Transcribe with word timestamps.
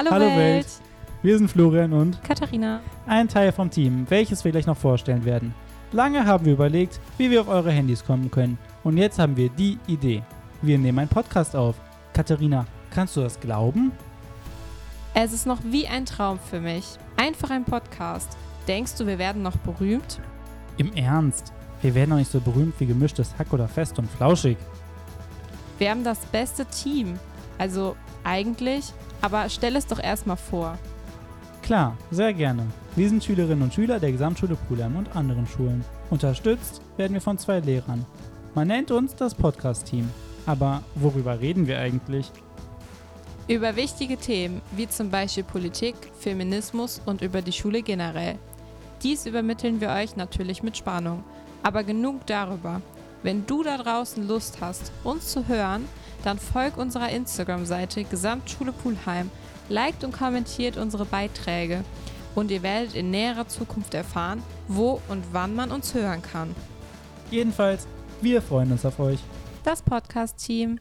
Hallo, 0.00 0.12
Hallo 0.12 0.24
Welt. 0.28 0.64
Welt. 0.64 0.66
Wir 1.20 1.36
sind 1.36 1.50
Florian 1.50 1.92
und 1.92 2.24
Katharina. 2.24 2.80
ein 3.06 3.28
Teil 3.28 3.52
vom 3.52 3.70
Team, 3.70 4.06
welches 4.08 4.42
wir 4.42 4.50
gleich 4.50 4.64
noch 4.64 4.78
vorstellen 4.78 5.26
werden. 5.26 5.54
Lange 5.92 6.24
haben 6.24 6.46
wir 6.46 6.54
überlegt, 6.54 6.98
wie 7.18 7.30
wir 7.30 7.42
auf 7.42 7.48
eure 7.48 7.70
Handys 7.70 8.02
kommen 8.02 8.30
können. 8.30 8.56
Und 8.82 8.96
jetzt 8.96 9.18
haben 9.18 9.36
wir 9.36 9.50
die 9.50 9.78
Idee. 9.86 10.22
Wir 10.62 10.78
nehmen 10.78 11.00
einen 11.00 11.08
Podcast 11.10 11.54
auf. 11.54 11.74
Katharina, 12.14 12.64
kannst 12.90 13.14
du 13.14 13.20
das 13.20 13.38
glauben? 13.38 13.92
Es 15.12 15.34
ist 15.34 15.44
noch 15.44 15.58
wie 15.66 15.86
ein 15.86 16.06
Traum 16.06 16.38
für 16.38 16.60
mich. 16.62 16.86
Einfach 17.18 17.50
ein 17.50 17.64
Podcast. 17.66 18.38
Denkst 18.66 18.94
du, 18.94 19.06
wir 19.06 19.18
werden 19.18 19.42
noch 19.42 19.58
berühmt? 19.58 20.18
Im 20.78 20.94
Ernst. 20.94 21.52
Wir 21.82 21.94
werden 21.94 22.08
noch 22.08 22.16
nicht 22.16 22.32
so 22.32 22.40
berühmt 22.40 22.72
wie 22.78 22.86
gemischtes 22.86 23.34
Hack 23.38 23.52
oder 23.52 23.68
fest 23.68 23.98
und 23.98 24.10
flauschig. 24.10 24.56
Wir 25.76 25.90
haben 25.90 26.04
das 26.04 26.20
beste 26.20 26.64
Team. 26.64 27.18
Also 27.60 27.94
eigentlich, 28.24 28.86
aber 29.20 29.46
stell 29.50 29.76
es 29.76 29.86
doch 29.86 30.02
erstmal 30.02 30.38
vor. 30.38 30.78
Klar, 31.62 31.94
sehr 32.10 32.32
gerne. 32.32 32.66
Wir 32.96 33.06
sind 33.06 33.22
Schülerinnen 33.22 33.60
und 33.60 33.74
Schüler 33.74 34.00
der 34.00 34.12
Gesamtschule 34.12 34.56
Pulheim 34.56 34.96
und 34.96 35.14
anderen 35.14 35.46
Schulen. 35.46 35.84
Unterstützt 36.08 36.80
werden 36.96 37.12
wir 37.12 37.20
von 37.20 37.36
zwei 37.36 37.60
Lehrern. 37.60 38.06
Man 38.54 38.68
nennt 38.68 38.90
uns 38.90 39.14
das 39.14 39.34
Podcast-Team. 39.34 40.08
Aber 40.46 40.82
worüber 40.94 41.38
reden 41.38 41.66
wir 41.66 41.78
eigentlich? 41.78 42.32
Über 43.46 43.76
wichtige 43.76 44.16
Themen 44.16 44.62
wie 44.72 44.88
zum 44.88 45.10
Beispiel 45.10 45.44
Politik, 45.44 45.96
Feminismus 46.18 47.02
und 47.04 47.20
über 47.20 47.42
die 47.42 47.52
Schule 47.52 47.82
generell. 47.82 48.38
Dies 49.02 49.26
übermitteln 49.26 49.82
wir 49.82 49.90
euch 49.90 50.16
natürlich 50.16 50.62
mit 50.62 50.78
Spannung. 50.78 51.24
Aber 51.62 51.84
genug 51.84 52.26
darüber. 52.26 52.80
Wenn 53.22 53.46
du 53.46 53.62
da 53.62 53.76
draußen 53.76 54.26
Lust 54.26 54.58
hast, 54.60 54.92
uns 55.04 55.28
zu 55.28 55.46
hören, 55.46 55.86
dann 56.24 56.38
folg 56.38 56.76
unserer 56.76 57.10
Instagram-Seite 57.10 58.04
Gesamtschule 58.04 58.72
Pulheim, 58.72 59.30
liked 59.68 60.04
und 60.04 60.12
kommentiert 60.12 60.76
unsere 60.76 61.04
Beiträge 61.04 61.84
und 62.34 62.50
ihr 62.50 62.62
werdet 62.62 62.94
in 62.94 63.10
näherer 63.10 63.48
Zukunft 63.48 63.94
erfahren, 63.94 64.42
wo 64.68 65.00
und 65.08 65.24
wann 65.32 65.54
man 65.54 65.70
uns 65.70 65.94
hören 65.94 66.22
kann. 66.22 66.54
Jedenfalls, 67.30 67.86
wir 68.20 68.40
freuen 68.40 68.72
uns 68.72 68.84
auf 68.84 68.98
euch. 68.98 69.20
Das 69.64 69.82
Podcast-Team. 69.82 70.78